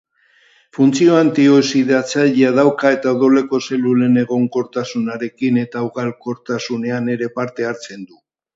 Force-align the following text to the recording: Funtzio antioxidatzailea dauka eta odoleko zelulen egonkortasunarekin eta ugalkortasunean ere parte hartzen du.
Funtzio 0.77 1.17
antioxidatzailea 1.23 2.53
dauka 2.61 2.93
eta 2.97 3.13
odoleko 3.17 3.61
zelulen 3.67 4.17
egonkortasunarekin 4.23 5.63
eta 5.67 5.85
ugalkortasunean 5.91 7.17
ere 7.19 7.33
parte 7.41 7.71
hartzen 7.73 8.07
du. 8.11 8.21